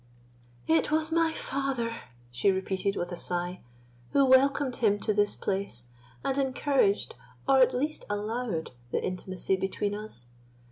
"It 0.65 0.89
was 0.91 1.11
my 1.11 1.31
father," 1.31 1.95
she 2.31 2.49
repeated 2.49 2.95
with 2.95 3.11
a 3.11 3.15
sigh, 3.15 3.61
"who 4.13 4.25
welcomed 4.25 4.77
him 4.77 4.97
to 5.01 5.13
this 5.13 5.35
place, 5.35 5.83
and 6.25 6.39
encouraged, 6.39 7.13
or 7.47 7.59
at 7.59 7.75
least 7.75 8.05
allowed, 8.09 8.71
the 8.89 9.03
intimacy 9.03 9.57
between 9.57 9.93
us. 9.93 10.25